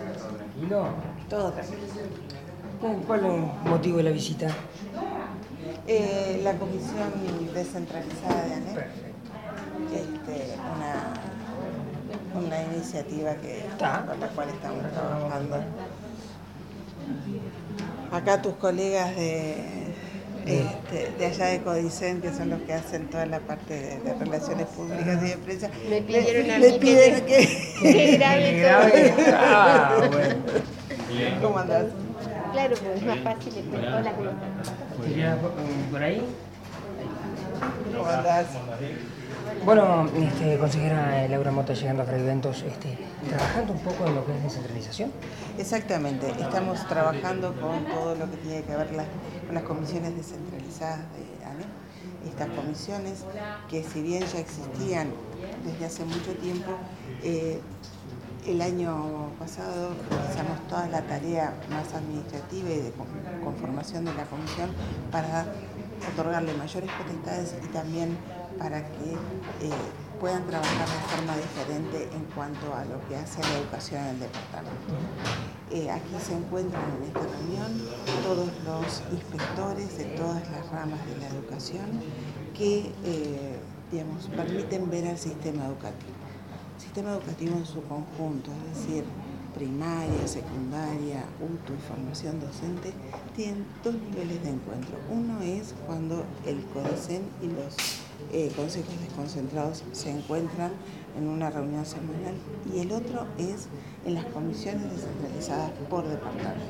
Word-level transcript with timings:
¿Todo 0.00 0.36
tranquilo? 0.36 0.86
Todo 1.28 1.52
tranquilo. 1.52 1.80
¿Cuál 3.06 3.20
es 3.20 3.26
el 3.26 3.70
motivo 3.70 3.96
de 3.98 4.02
la 4.04 4.10
visita? 4.10 4.48
Eh, 5.86 6.40
la 6.42 6.54
comisión 6.54 7.12
descentralizada 7.52 8.44
de 8.44 8.54
ANEP, 8.54 8.78
este, 9.92 10.54
una, 10.76 12.46
una 12.46 12.62
iniciativa 12.72 13.34
que, 13.34 13.58
Está. 13.66 14.06
con 14.06 14.20
la 14.20 14.28
cual 14.28 14.48
estamos 14.48 14.84
trabajando. 14.92 15.56
Acá 18.12 18.40
tus 18.40 18.54
colegas 18.54 19.14
de, 19.16 19.79
este, 20.46 21.10
de 21.18 21.26
allá 21.26 21.46
de 21.46 21.60
Codicen, 21.60 22.20
que 22.20 22.32
son 22.32 22.50
los 22.50 22.60
que 22.62 22.72
hacen 22.74 23.08
toda 23.08 23.26
la 23.26 23.38
parte 23.40 23.74
de, 23.74 24.00
de 24.00 24.14
relaciones 24.14 24.66
públicas 24.68 25.18
y 25.22 25.28
de 25.28 25.36
prensa, 25.38 25.70
Me 25.88 26.02
pidieron 26.02 26.46
le- 26.48 26.54
a 26.54 26.58
mí 26.58 26.78
piden 26.80 27.24
que- 27.26 27.48
que... 27.82 27.92
que 27.92 28.16
grabe 28.16 28.42
Que 28.52 28.62
todo. 29.22 29.34
Ah, 29.36 29.94
bueno. 30.12 30.34
¿Cómo 31.42 31.58
andás? 31.58 31.84
Claro, 32.52 32.74
pues 32.76 32.96
es 32.96 33.02
más 33.06 33.18
fácil. 33.20 33.52
Hola, 33.72 34.12
¿cómo 34.12 34.30
estás? 34.30 35.06
¿Te 35.06 35.14
quedas 35.14 35.38
por- 35.38 35.52
por 35.90 36.02
ahí? 36.02 36.22
¿Cómo 37.96 38.08
andás? 38.08 38.46
Bueno, 39.64 40.08
este, 40.16 40.58
consejera 40.58 41.26
Laura 41.28 41.50
Mota 41.50 41.74
llegando 41.74 42.02
a 42.02 42.16
Eventos, 42.16 42.62
este, 42.62 42.96
trabajando 43.28 43.72
un 43.74 43.80
poco 43.80 44.06
en 44.06 44.14
lo 44.14 44.24
que 44.24 44.36
es 44.36 44.42
descentralización. 44.42 45.12
Exactamente, 45.58 46.30
estamos 46.30 46.86
trabajando 46.88 47.52
con 47.60 47.84
todo 47.86 48.14
lo 48.14 48.30
que 48.30 48.36
tiene 48.38 48.62
que 48.62 48.76
ver 48.76 48.88
con 49.46 49.54
las 49.54 49.64
comisiones 49.64 50.16
descentralizadas 50.16 51.00
de 51.12 51.44
ANE. 51.44 51.64
Estas 52.26 52.48
comisiones 52.48 53.24
que 53.68 53.82
si 53.84 54.02
bien 54.02 54.24
ya 54.24 54.38
existían 54.38 55.08
desde 55.64 55.84
hace 55.84 56.04
mucho 56.04 56.32
tiempo, 56.40 56.72
eh, 57.22 57.60
el 58.46 58.62
año 58.62 59.28
pasado 59.38 59.90
realizamos 60.10 60.66
toda 60.68 60.86
la 60.88 61.02
tarea 61.02 61.52
más 61.68 61.92
administrativa 61.92 62.70
y 62.70 62.80
de 62.80 62.90
con- 62.92 63.06
conformación 63.44 64.06
de 64.06 64.14
la 64.14 64.24
comisión 64.24 64.70
para 65.12 65.44
otorgarle 66.08 66.54
mayores 66.54 66.90
potestades 66.92 67.54
y 67.62 67.66
también 67.68 68.16
para 68.58 68.82
que 68.82 69.12
eh, 69.60 69.70
puedan 70.18 70.46
trabajar 70.46 70.86
de 70.86 71.16
forma 71.16 71.36
diferente 71.36 72.08
en 72.14 72.24
cuanto 72.34 72.74
a 72.74 72.84
lo 72.84 73.00
que 73.08 73.16
hace 73.16 73.40
la 73.42 73.58
educación 73.58 74.02
en 74.02 74.08
el 74.08 74.20
departamento. 74.20 74.94
Eh, 75.70 75.90
aquí 75.90 76.14
se 76.22 76.34
encuentran 76.34 76.82
en 76.96 77.04
esta 77.04 77.20
reunión 77.20 77.88
todos 78.22 78.48
los 78.64 79.02
inspectores 79.12 79.96
de 79.96 80.04
todas 80.16 80.50
las 80.50 80.68
ramas 80.70 80.98
de 81.06 81.16
la 81.18 81.28
educación 81.28 81.86
que 82.56 82.92
eh, 83.04 83.58
digamos, 83.90 84.26
permiten 84.28 84.90
ver 84.90 85.08
al 85.08 85.18
sistema 85.18 85.66
educativo. 85.66 86.12
El 86.76 86.80
sistema 86.82 87.12
educativo 87.12 87.56
en 87.56 87.66
su 87.66 87.82
conjunto, 87.82 88.50
es 88.72 88.78
decir, 88.86 89.04
primaria, 89.54 90.26
secundaria, 90.26 91.24
UTU 91.40 91.74
y 91.74 91.88
formación 91.88 92.40
docente, 92.40 92.92
tienen 93.34 93.64
dos 93.82 93.94
niveles 93.94 94.42
de 94.42 94.50
encuentro. 94.50 94.96
Uno 95.10 95.40
es 95.42 95.74
cuando 95.86 96.24
el 96.46 96.64
CODECEN 96.66 97.22
y 97.42 97.46
los 97.46 97.76
eh, 98.32 98.52
consejos 98.54 98.94
desconcentrados 99.00 99.82
se 99.92 100.10
encuentran 100.10 100.72
en 101.18 101.26
una 101.26 101.50
reunión 101.50 101.84
semanal 101.84 102.34
y 102.72 102.80
el 102.80 102.92
otro 102.92 103.26
es 103.38 103.66
en 104.06 104.14
las 104.14 104.24
comisiones 104.26 104.84
descentralizadas 104.90 105.70
por 105.88 106.06
departamento. 106.06 106.60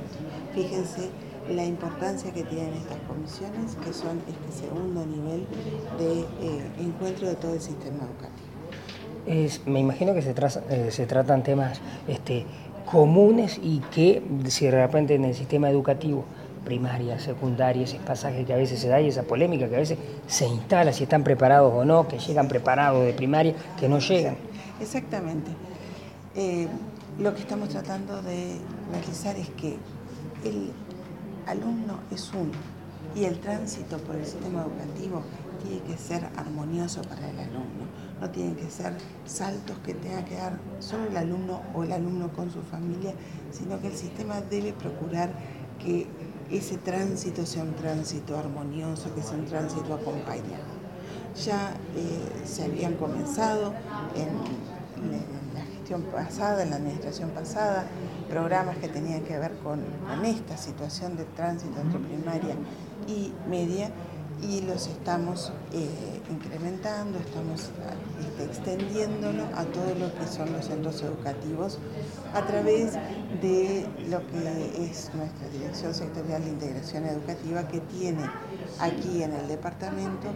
Fíjense 0.54 1.10
la 1.48 1.64
importancia 1.64 2.32
que 2.32 2.44
tienen 2.44 2.74
estas 2.74 2.98
comisiones, 3.08 3.74
que 3.84 3.92
son 3.92 4.20
este 4.28 4.66
segundo 4.66 5.04
nivel 5.04 5.46
de 5.98 6.20
eh, 6.20 6.70
encuentro 6.78 7.28
de 7.28 7.34
todo 7.34 7.54
el 7.54 7.60
sistema 7.60 8.04
educativo. 8.04 8.50
Me 9.66 9.80
imagino 9.80 10.14
que 10.14 10.22
se, 10.22 10.34
eh, 10.70 10.90
se 10.90 11.06
tratan 11.06 11.42
temas 11.42 11.80
este, 12.08 12.46
comunes 12.90 13.60
y 13.62 13.78
que 13.92 14.22
si 14.48 14.66
de 14.66 14.72
repente 14.72 15.14
en 15.14 15.24
el 15.24 15.34
sistema 15.34 15.70
educativo, 15.70 16.24
primaria, 16.64 17.18
secundaria, 17.18 17.84
ese 17.84 17.98
pasaje 17.98 18.44
que 18.44 18.52
a 18.52 18.56
veces 18.56 18.80
se 18.80 18.88
da 18.88 19.00
y 19.00 19.08
esa 19.08 19.22
polémica 19.22 19.68
que 19.68 19.76
a 19.76 19.78
veces 19.78 19.98
se 20.26 20.46
instala, 20.46 20.92
si 20.92 21.04
están 21.04 21.24
preparados 21.24 21.72
o 21.74 21.84
no, 21.84 22.06
que 22.06 22.18
llegan 22.18 22.48
preparados 22.48 23.04
de 23.04 23.12
primaria, 23.12 23.54
que 23.78 23.88
no 23.88 23.98
llegan. 23.98 24.36
Exactamente. 24.80 25.50
Eh, 26.36 26.66
lo 27.18 27.34
que 27.34 27.40
estamos 27.40 27.68
tratando 27.68 28.22
de 28.22 28.56
realizar 28.92 29.36
es 29.36 29.48
que 29.50 29.76
el 30.44 30.70
alumno 31.46 32.00
es 32.10 32.30
uno 32.32 32.52
y 33.14 33.24
el 33.24 33.38
tránsito 33.40 33.98
por 33.98 34.16
el 34.16 34.24
sistema 34.24 34.62
educativo 34.62 35.22
tiene 35.62 35.82
que 35.82 35.96
ser 35.96 36.24
armonioso 36.36 37.02
para 37.02 37.28
el 37.28 37.38
alumno. 37.38 37.89
No 38.20 38.30
tienen 38.30 38.54
que 38.54 38.70
ser 38.70 38.94
saltos 39.24 39.78
que 39.78 39.94
tenga 39.94 40.24
que 40.24 40.36
dar 40.36 40.58
solo 40.78 41.06
el 41.06 41.16
alumno 41.16 41.62
o 41.74 41.84
el 41.84 41.92
alumno 41.92 42.32
con 42.32 42.50
su 42.50 42.60
familia, 42.62 43.14
sino 43.50 43.80
que 43.80 43.88
el 43.88 43.96
sistema 43.96 44.40
debe 44.42 44.72
procurar 44.72 45.30
que 45.78 46.06
ese 46.50 46.76
tránsito 46.78 47.46
sea 47.46 47.62
un 47.62 47.74
tránsito 47.74 48.36
armonioso, 48.36 49.14
que 49.14 49.22
sea 49.22 49.36
un 49.36 49.46
tránsito 49.46 49.94
acompañado. 49.94 50.80
Ya 51.44 51.74
eh, 51.96 52.44
se 52.44 52.64
habían 52.64 52.94
comenzado 52.94 53.72
en, 54.14 54.28
la 55.54 55.62
gestión 55.62 56.02
pasada, 56.02 56.62
en 56.62 56.70
la 56.70 56.76
administración 56.76 57.30
pasada, 57.30 57.86
programas 58.28 58.76
que 58.78 58.88
tenían 58.88 59.22
que 59.22 59.38
ver 59.38 59.52
con 59.58 59.80
esta 60.24 60.56
situación 60.56 61.16
de 61.16 61.24
tránsito 61.24 61.80
entre 61.80 62.00
primaria 62.00 62.54
y 63.08 63.32
media 63.48 63.90
y 64.42 64.62
los 64.62 64.86
estamos 64.86 65.52
eh, 65.72 66.20
incrementando, 66.30 67.18
estamos 67.18 67.70
este, 68.20 68.44
extendiéndolo 68.44 69.44
a 69.54 69.64
todo 69.64 69.94
lo 69.94 70.12
que 70.14 70.26
son 70.26 70.52
los 70.52 70.66
centros 70.66 71.02
educativos 71.02 71.78
a 72.34 72.46
través 72.46 72.94
de 73.42 73.86
lo 74.08 74.26
que 74.26 74.84
es 74.84 75.10
nuestra 75.14 75.48
Dirección 75.52 75.94
Sectorial 75.94 76.44
de 76.44 76.50
Integración 76.50 77.06
Educativa 77.06 77.68
que 77.68 77.80
tiene 77.80 78.22
aquí 78.78 79.22
en 79.22 79.32
el 79.32 79.48
departamento 79.48 80.28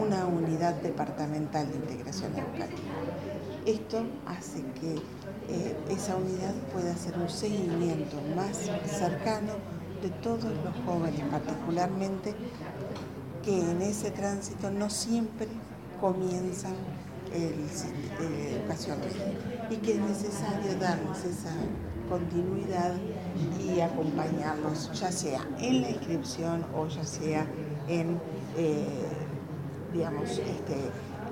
una 0.00 0.26
unidad 0.26 0.74
departamental 0.76 1.68
de 1.68 1.76
integración 1.76 2.32
educativa. 2.32 2.94
Esto 3.66 4.04
hace 4.26 4.62
que 4.80 4.94
eh, 5.48 5.76
esa 5.90 6.16
unidad 6.16 6.54
pueda 6.72 6.92
hacer 6.92 7.16
un 7.18 7.28
seguimiento 7.28 8.16
más 8.34 8.70
cercano 8.86 9.52
de 10.02 10.10
todos 10.22 10.44
los 10.44 10.74
jóvenes, 10.84 11.22
particularmente 11.30 12.34
que 13.44 13.70
en 13.70 13.82
ese 13.82 14.10
tránsito 14.10 14.70
no 14.70 14.88
siempre 14.90 15.46
comienzan 16.00 16.74
el, 17.32 17.68
si- 17.68 17.88
eh, 18.20 18.58
educación 18.60 18.98
y 19.70 19.76
que 19.76 19.92
es 19.94 20.00
necesario 20.00 20.74
darles 20.80 21.24
esa 21.24 21.50
continuidad 22.08 22.92
y 23.60 23.80
acompañarlos, 23.80 24.90
ya 24.92 25.10
sea 25.10 25.40
en 25.58 25.82
la 25.82 25.90
inscripción 25.90 26.64
o 26.76 26.86
ya 26.86 27.04
sea 27.04 27.46
en, 27.88 28.18
eh, 28.56 28.84
digamos, 29.92 30.30
este, 30.30 30.74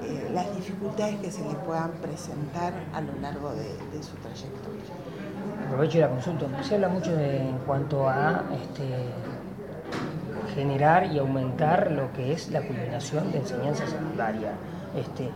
eh, 0.03 0.31
las 0.35 0.55
dificultades 0.57 1.17
que 1.21 1.31
se 1.31 1.43
les 1.45 1.55
puedan 1.57 1.93
presentar 1.93 2.73
a 2.93 3.01
lo 3.01 3.13
largo 3.21 3.51
de, 3.51 3.65
de 3.97 4.03
su 4.03 4.15
trayectoria. 4.17 4.83
Aprovecho 5.67 5.99
la 5.99 6.09
consulta. 6.11 6.47
Se 6.65 6.75
habla 6.75 6.89
mucho 6.89 7.15
de, 7.15 7.49
en 7.49 7.59
cuanto 7.59 8.09
a 8.09 8.43
este, 8.61 8.85
generar 10.55 11.13
y 11.13 11.19
aumentar 11.19 11.91
lo 11.91 12.13
que 12.13 12.33
es 12.33 12.51
la 12.51 12.63
culminación 12.63 13.33
de 13.33 13.39
enseñanza 13.39 13.87
secundaria. 13.87 14.53
Este, 14.97 15.31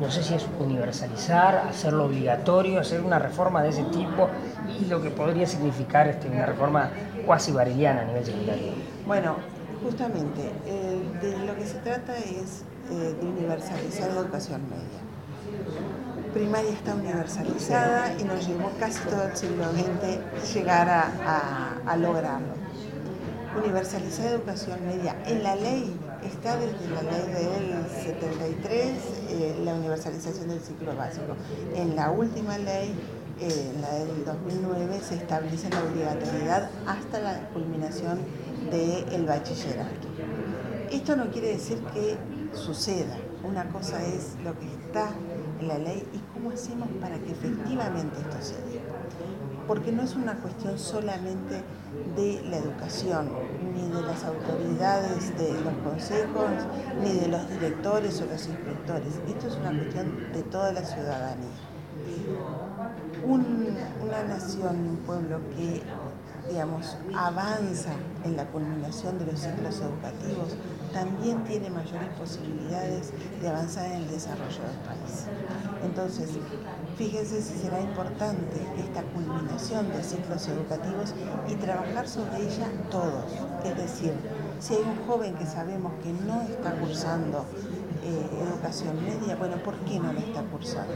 no 0.00 0.10
sé 0.10 0.22
si 0.22 0.34
es 0.34 0.46
universalizar, 0.58 1.66
hacerlo 1.68 2.06
obligatorio, 2.06 2.80
hacer 2.80 3.02
una 3.02 3.18
reforma 3.18 3.62
de 3.62 3.68
ese 3.68 3.84
tipo 3.84 4.28
y 4.80 4.86
lo 4.86 5.02
que 5.02 5.10
podría 5.10 5.46
significar 5.46 6.08
este, 6.08 6.28
una 6.28 6.46
reforma 6.46 6.90
cuasi 7.26 7.52
bareliana 7.52 8.02
a 8.02 8.04
nivel 8.04 8.24
secundario. 8.24 8.72
Bueno, 9.06 9.36
justamente, 9.82 10.50
eh, 10.66 10.98
de 11.20 11.46
lo 11.46 11.54
que 11.56 11.66
se 11.66 11.78
trata 11.80 12.16
es 12.16 12.64
eh, 12.90 13.14
de 13.20 13.26
universalizar 13.26 14.12
la 14.12 14.20
educación 14.20 14.62
media. 14.68 15.12
Primaria 16.32 16.70
está 16.70 16.94
universalizada 16.94 18.14
y 18.18 18.24
nos 18.24 18.46
llevó 18.46 18.70
casi 18.80 19.02
todo 19.06 19.24
el 19.24 19.36
siglo 19.36 19.64
XX 19.70 20.54
llegar 20.54 20.88
a, 20.88 21.96
lograrlo. 21.96 22.61
Universalizar 23.56 24.26
educación 24.28 24.78
media 24.86 25.14
en 25.26 25.42
la 25.42 25.54
ley 25.54 25.94
está 26.24 26.56
desde 26.56 26.88
la 26.88 27.02
ley 27.02 27.22
del 27.26 27.86
73, 27.86 28.90
eh, 29.28 29.60
la 29.62 29.74
universalización 29.74 30.48
del 30.48 30.60
ciclo 30.60 30.96
básico. 30.96 31.36
En 31.74 31.94
la 31.94 32.10
última 32.10 32.56
ley, 32.56 32.94
eh, 33.40 33.72
la 33.80 33.90
del 33.98 34.24
2009, 34.24 35.00
se 35.06 35.16
establece 35.16 35.68
la 35.68 35.82
obligatoriedad 35.82 36.70
hasta 36.86 37.20
la 37.20 37.48
culminación 37.50 38.20
del 38.70 39.26
bachillerato. 39.26 40.08
Esto 40.90 41.16
no 41.16 41.30
quiere 41.30 41.48
decir 41.48 41.78
que 41.92 42.16
suceda. 42.54 43.16
Una 43.44 43.68
cosa 43.68 44.02
es 44.02 44.36
lo 44.42 44.58
que 44.58 44.66
está 44.66 45.10
en 45.60 45.68
la 45.68 45.78
ley 45.78 46.08
y 46.12 46.18
cómo 46.32 46.50
hacemos 46.50 46.88
para 47.00 47.18
que 47.18 47.32
efectivamente 47.32 48.16
esto 48.18 48.36
se 48.40 48.54
dé. 48.54 48.81
Porque 49.72 49.90
no 49.90 50.02
es 50.02 50.14
una 50.16 50.34
cuestión 50.34 50.78
solamente 50.78 51.62
de 52.14 52.42
la 52.50 52.58
educación, 52.58 53.30
ni 53.74 53.88
de 53.88 54.02
las 54.02 54.22
autoridades 54.22 55.34
de 55.38 55.48
los 55.62 55.72
consejos, 55.82 56.50
ni 57.02 57.10
de 57.18 57.28
los 57.28 57.48
directores 57.48 58.20
o 58.20 58.26
los 58.26 58.46
inspectores. 58.48 59.14
Esto 59.26 59.46
es 59.48 59.56
una 59.56 59.70
cuestión 59.70 60.30
de 60.34 60.42
toda 60.42 60.72
la 60.72 60.84
ciudadanía. 60.84 61.48
Un- 63.26 63.74
una 64.02 64.22
nación, 64.24 64.76
un 64.90 64.96
pueblo 65.06 65.38
que 65.56 65.80
digamos, 66.52 66.96
avanza 67.16 67.92
en 68.24 68.36
la 68.36 68.44
culminación 68.46 69.18
de 69.18 69.26
los 69.26 69.40
ciclos 69.40 69.80
educativos, 69.80 70.54
también 70.92 71.42
tiene 71.44 71.70
mayores 71.70 72.10
posibilidades 72.18 73.12
de 73.40 73.48
avanzar 73.48 73.86
en 73.86 74.02
el 74.02 74.10
desarrollo 74.10 74.60
del 74.60 74.78
país. 74.86 75.26
Entonces, 75.82 76.28
fíjense 76.98 77.40
si 77.40 77.58
será 77.58 77.80
importante 77.80 78.60
esta 78.78 79.02
culminación 79.02 79.90
de 79.92 80.02
ciclos 80.02 80.46
educativos 80.48 81.14
y 81.48 81.54
trabajar 81.54 82.06
sobre 82.06 82.42
ella 82.42 82.68
todos. 82.90 83.24
Es 83.64 83.76
decir, 83.76 84.12
si 84.60 84.74
hay 84.74 84.82
un 84.82 85.06
joven 85.06 85.34
que 85.34 85.46
sabemos 85.46 85.92
que 86.02 86.12
no 86.12 86.42
está 86.42 86.72
cursando 86.72 87.46
eh, 88.02 88.44
educación 88.48 89.02
media, 89.02 89.36
bueno, 89.36 89.56
¿por 89.56 89.76
qué 89.80 89.98
no 89.98 90.12
la 90.12 90.20
está 90.20 90.42
cursando? 90.42 90.94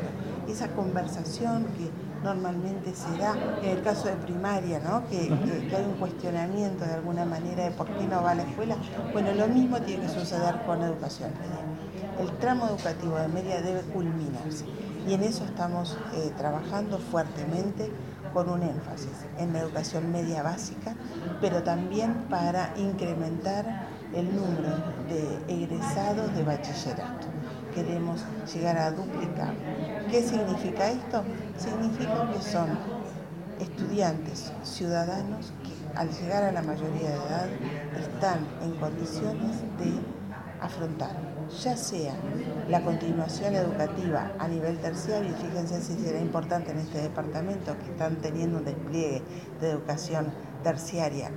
Esa 0.49 0.69
conversación 0.69 1.67
que 1.77 1.91
normalmente 2.23 2.95
se 2.95 3.17
da 3.19 3.35
en 3.63 3.77
el 3.77 3.83
caso 3.83 4.09
de 4.09 4.17
primaria, 4.17 4.81
¿no? 4.81 5.07
que, 5.09 5.17
hay 5.19 5.85
un 5.85 5.99
cuestionamiento 5.99 6.85
de 6.85 6.95
alguna 6.95 7.25
manera 7.25 7.65
de 7.65 7.71
por 7.71 7.87
qué 7.87 8.07
no 8.07 8.23
va 8.23 8.33
a 8.33 8.35
la 8.35 8.43
escuela. 8.43 8.77
Bueno, 9.13 9.33
lo 9.33 9.47
mismo 9.49 9.81
tiene 9.81 10.07
que 10.07 10.09
suceder 10.09 10.63
con 10.67 10.83
educación 10.83 11.31
media. 11.41 12.21
El 12.21 12.37
tramo 12.39 12.67
educativo 12.67 13.17
de 13.19 13.29
media 13.29 13.61
debe 13.61 13.81
culminarse 13.93 14.65
y 15.07 15.15
en 15.15 15.23
eso 15.23 15.45
estamos 15.45 15.97
eh, 16.15 16.33
trabajando 16.37 16.99
fuertemente 16.99 17.93
con 18.33 18.49
un 18.51 18.63
énfasis 18.63 19.25
en 19.39 19.53
la 19.53 19.61
educación 19.61 20.11
media 20.13 20.43
básica, 20.43 20.95
pero 21.41 21.63
también 21.63 22.27
para 22.29 22.75
incrementar 22.77 23.86
el 24.15 24.35
número 24.35 24.77
de 25.09 25.55
egresados 25.55 26.35
de 26.35 26.43
bachillerato. 26.43 27.27
Queremos 27.75 28.25
llegar 28.53 28.79
a 28.79 28.91
duplicar. 28.91 29.55
¿Qué 30.11 30.23
significa 30.23 30.89
esto? 30.91 31.23
Significa 31.59 32.31
que 32.33 32.43
son 32.43 32.69
estudiantes, 33.61 34.53
ciudadanos 34.63 35.53
que 35.63 35.99
al 35.99 36.11
llegar 36.11 36.45
a 36.45 36.53
la 36.53 36.63
mayoría 36.63 37.11
de 37.11 37.17
edad 37.17 37.49
están 37.99 38.47
en 38.63 38.73
condiciones 38.79 39.61
de 39.79 40.01
afrontar 40.61 41.36
ya 41.63 41.77
sea 41.77 42.15
la 42.69 42.83
continuación 42.83 43.55
educativa 43.55 44.33
a 44.39 44.49
nivel 44.49 44.79
terciario, 44.79 45.31
y 45.31 45.35
fíjense 45.35 45.81
si 45.81 45.95
será 45.99 46.21
importante 46.21 46.73
en 46.73 46.79
este 46.79 47.03
departamento 47.03 47.77
que 47.79 47.91
están 47.91 48.17
teniendo 48.17 48.59
un 48.59 48.65
despliegue 48.65 49.23
de 49.61 49.71
educación 49.71 50.33
terciaria 50.63 51.31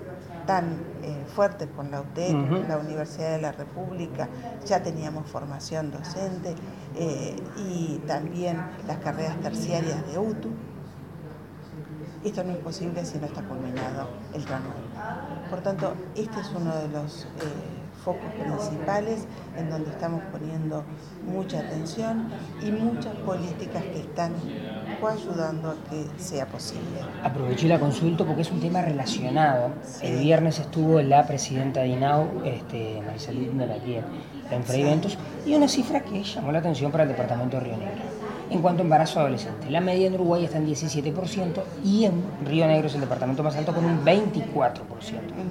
tan 0.45 0.81
eh, 1.03 1.25
fuerte 1.27 1.67
con 1.67 1.91
la 1.91 2.01
UTEC, 2.01 2.33
la 2.67 2.77
Universidad 2.77 3.33
de 3.33 3.41
la 3.41 3.51
República, 3.51 4.27
ya 4.65 4.81
teníamos 4.81 5.29
formación 5.29 5.91
docente 5.91 6.55
eh, 6.95 7.35
y 7.55 8.01
también 8.07 8.59
las 8.87 8.97
carreras 8.97 9.39
terciarias 9.41 10.07
de 10.11 10.17
UTU. 10.17 10.49
Esto 12.23 12.43
no 12.43 12.51
es 12.51 12.59
posible 12.59 13.05
si 13.05 13.17
no 13.17 13.27
está 13.27 13.41
culminado 13.41 14.09
el 14.33 14.43
tramo. 14.43 14.71
Por 15.49 15.61
tanto, 15.61 15.93
este 16.15 16.41
es 16.41 16.49
uno 16.53 16.75
de 16.75 16.89
los 16.89 17.23
eh, 17.23 17.27
focos 18.03 18.31
principales 18.33 19.25
en 19.57 19.69
donde 19.69 19.89
estamos 19.89 20.21
poniendo 20.31 20.83
mucha 21.25 21.59
atención 21.59 22.27
y 22.61 22.71
muchas 22.71 23.15
políticas 23.17 23.83
que 23.83 23.99
están 24.01 24.33
ayudando 25.07 25.69
a 25.71 25.89
que 25.89 26.05
sea 26.21 26.45
posible. 26.45 26.99
Aproveché 27.23 27.67
la 27.67 27.79
consulta 27.79 28.25
porque 28.25 28.41
es 28.41 28.51
un 28.51 28.59
tema 28.59 28.81
relacionado. 28.81 29.71
El 30.01 30.19
viernes 30.19 30.59
estuvo 30.59 31.01
la 31.01 31.25
presidenta 31.25 31.81
de 31.81 31.87
INAU, 31.87 32.43
este, 32.43 33.01
Marisa 33.05 33.31
Lindner, 33.31 33.71
aquí 33.71 33.95
en, 33.95 34.63
Fray 34.63 34.81
Eventos, 34.81 35.17
y 35.45 35.55
una 35.55 35.67
cifra 35.67 36.01
que 36.01 36.23
llamó 36.23 36.51
la 36.51 36.59
atención 36.59 36.91
para 36.91 37.03
el 37.03 37.09
departamento 37.09 37.57
de 37.57 37.63
Río 37.63 37.77
Negro. 37.77 38.28
En 38.49 38.61
cuanto 38.61 38.81
a 38.81 38.83
embarazo 38.83 39.19
adolescente, 39.19 39.69
la 39.69 39.79
media 39.79 40.07
en 40.07 40.15
Uruguay 40.15 40.45
está 40.45 40.57
en 40.57 40.67
17% 40.67 41.61
y 41.83 42.05
en 42.05 42.23
Río 42.45 42.65
Negro 42.65 42.87
es 42.87 42.95
el 42.95 43.01
departamento 43.01 43.43
más 43.43 43.55
alto 43.55 43.73
con 43.73 43.85
un 43.85 44.03
24%, 44.03 44.81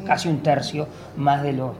casi 0.05 0.29
un 0.29 0.43
tercio 0.43 0.89
más 1.17 1.43
de 1.43 1.53
los 1.53 1.73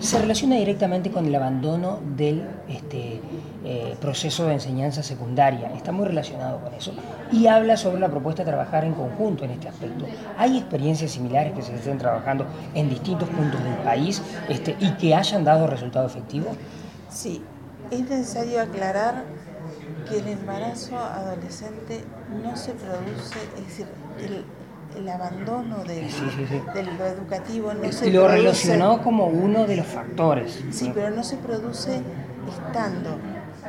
se 0.00 0.18
relaciona 0.18 0.56
directamente 0.56 1.10
con 1.10 1.26
el 1.26 1.34
abandono 1.34 2.00
del 2.16 2.48
este, 2.68 3.20
eh, 3.64 3.94
proceso 4.00 4.46
de 4.46 4.54
enseñanza 4.54 5.02
secundaria. 5.02 5.70
Está 5.74 5.92
muy 5.92 6.06
relacionado 6.06 6.58
con 6.60 6.72
eso. 6.72 6.92
Y 7.30 7.46
habla 7.46 7.76
sobre 7.76 8.00
la 8.00 8.08
propuesta 8.08 8.42
de 8.42 8.50
trabajar 8.50 8.84
en 8.84 8.94
conjunto 8.94 9.44
en 9.44 9.50
este 9.50 9.68
aspecto. 9.68 10.06
¿Hay 10.38 10.56
experiencias 10.56 11.10
similares 11.10 11.52
que 11.52 11.60
se 11.60 11.74
estén 11.74 11.98
trabajando 11.98 12.46
en 12.74 12.88
distintos 12.88 13.28
puntos 13.28 13.62
del 13.62 13.74
país 13.74 14.22
este, 14.48 14.74
y 14.80 14.90
que 14.92 15.14
hayan 15.14 15.44
dado 15.44 15.66
resultado 15.66 16.06
efectivo? 16.06 16.46
Sí, 17.10 17.42
es 17.90 18.00
necesario 18.00 18.62
aclarar 18.62 19.24
que 20.10 20.18
el 20.18 20.28
embarazo 20.28 20.98
adolescente 20.98 22.04
no 22.42 22.56
se 22.56 22.72
produce, 22.72 23.38
es 23.56 23.66
decir, 23.66 23.86
el, 24.18 24.44
el 24.96 25.08
abandono 25.08 25.84
de, 25.84 26.08
lo 26.98 27.06
educativo 27.06 27.72
no 27.72 27.92
se 27.92 28.10
lo 28.10 28.28
relacionó 28.28 29.02
como 29.02 29.26
uno 29.26 29.66
de 29.66 29.76
los 29.76 29.86
factores. 29.86 30.62
Sí, 30.70 30.90
pero 30.94 31.10
no 31.10 31.22
se 31.22 31.36
produce 31.36 32.02
estando 32.48 33.18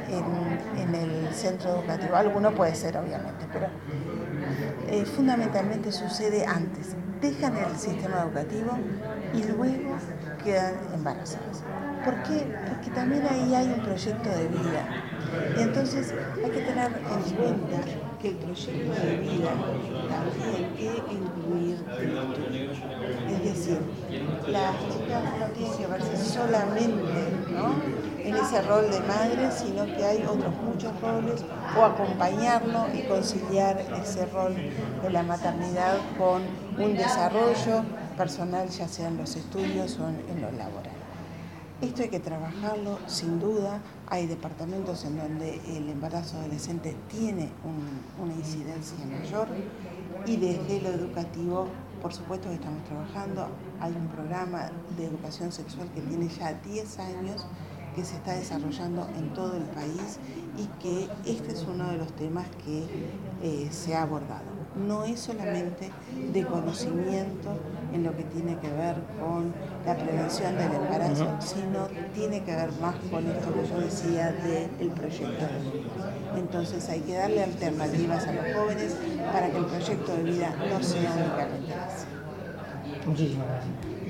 en, 0.09 0.95
el 0.95 1.33
centro 1.33 1.75
educativo. 1.75 2.15
Alguno 2.15 2.51
puede 2.51 2.75
ser, 2.75 2.97
obviamente, 2.97 3.45
pero 3.51 3.67
eh, 4.89 5.05
fundamentalmente 5.05 5.91
sucede 5.91 6.45
antes. 6.45 6.95
Dejan 7.21 7.55
el 7.55 7.77
sistema 7.77 8.23
educativo 8.23 8.71
y 9.33 9.43
luego 9.43 9.95
quedan 10.43 10.73
embarazadas. 10.93 11.63
¿Por 12.03 12.23
qué? 12.23 12.51
Porque 12.67 12.89
también 12.89 13.23
ahí 13.27 13.53
hay 13.53 13.67
un 13.67 13.83
proyecto 13.83 14.29
de 14.29 14.47
vida. 14.47 14.87
Y 15.57 15.61
entonces 15.61 16.13
hay 16.43 16.51
que 16.51 16.61
tener 16.61 16.87
en 16.87 17.35
cuenta 17.35 17.77
que 18.21 18.27
el 18.29 18.35
proyecto 18.35 18.91
de 18.93 19.17
vida 19.17 19.51
también 20.09 20.73
tiene 20.75 20.95
que 21.05 21.13
incluir 21.13 21.77
Es 23.29 23.43
decir, 23.43 23.79
las 24.47 24.75
chicas 24.89 25.23
no 25.39 25.45
tienen 25.47 25.77
que 25.77 25.87
verse 25.87 26.17
solamente 26.17 27.01
en 28.23 28.35
ese 28.35 28.61
rol 28.61 28.89
de 28.91 28.99
madre, 29.01 29.51
sino 29.51 29.85
que 29.85 30.05
hay 30.05 30.23
otros 30.23 30.53
muchos 30.63 30.99
roles, 31.01 31.43
o 31.77 31.83
acompañarlo 31.83 32.87
y 32.93 33.01
conciliar 33.03 33.79
ese 34.01 34.25
rol 34.27 34.55
de 35.01 35.09
la 35.09 35.23
maternidad 35.23 35.97
con 36.17 36.43
un 36.77 36.95
desarrollo 36.95 37.83
personal, 38.17 38.69
ya 38.69 38.87
sea 38.87 39.07
en 39.07 39.17
los 39.17 39.35
estudios 39.35 39.97
o 39.99 40.07
en 40.07 40.41
lo 40.41 40.51
laboral. 40.51 41.00
Esto 41.81 42.03
hay 42.03 42.09
que 42.09 42.19
trabajarlo 42.19 42.99
sin 43.07 43.39
duda. 43.39 43.81
Hay 44.07 44.27
departamentos 44.27 45.03
en 45.03 45.17
donde 45.17 45.59
el 45.75 45.89
embarazo 45.89 46.37
adolescente 46.37 46.95
tiene 47.09 47.49
una 48.21 48.33
incidencia 48.35 49.03
mayor 49.03 49.47
y 50.27 50.37
desde 50.37 50.79
lo 50.79 50.89
educativo, 50.89 51.67
por 51.99 52.13
supuesto 52.13 52.49
que 52.49 52.55
estamos 52.55 52.83
trabajando. 52.85 53.47
Hay 53.79 53.93
un 53.93 54.07
programa 54.09 54.69
de 54.95 55.07
educación 55.07 55.51
sexual 55.51 55.89
que 55.95 56.01
tiene 56.01 56.27
ya 56.27 56.53
10 56.53 56.99
años 56.99 57.47
que 57.95 58.05
se 58.05 58.15
está 58.15 58.33
desarrollando 58.33 59.09
en 59.17 59.33
todo 59.33 59.57
el 59.57 59.63
país 59.63 60.19
y 60.59 60.67
que 60.79 61.09
este 61.25 61.51
es 61.53 61.63
uno 61.63 61.89
de 61.89 61.97
los 61.97 62.15
temas 62.15 62.45
que 62.63 62.85
eh, 63.41 63.69
se 63.71 63.95
ha 63.95 64.03
abordado 64.03 64.50
no 64.75 65.03
es 65.03 65.19
solamente 65.19 65.89
de 66.31 66.45
conocimiento 66.45 67.57
en 67.93 68.03
lo 68.03 68.15
que 68.15 68.23
tiene 68.23 68.57
que 68.57 68.69
ver 68.69 68.95
con 69.19 69.53
la 69.85 69.95
prevención 69.95 70.55
del 70.57 70.73
embarazo, 70.73 71.27
sino 71.39 71.87
tiene 72.13 72.43
que 72.43 72.55
ver 72.55 72.71
más 72.81 72.95
con 73.09 73.27
esto 73.27 73.53
que 73.53 73.67
yo 73.67 73.79
decía 73.79 74.31
del 74.31 74.89
proyecto 74.91 75.45
de 75.45 75.59
vida. 75.59 76.13
Entonces 76.37 76.87
hay 76.89 77.01
que 77.01 77.13
darle 77.13 77.43
alternativas 77.43 78.27
a 78.27 78.31
los 78.31 78.45
jóvenes 78.55 78.95
para 79.31 79.49
que 79.49 79.57
el 79.57 79.65
proyecto 79.65 80.15
de 80.15 80.23
vida 80.23 80.55
no 80.69 80.83
sea 80.83 81.11
únicamente 81.11 81.73
así. 81.73 82.05
Muchísimas 83.05 83.47
gracias. 83.47 84.00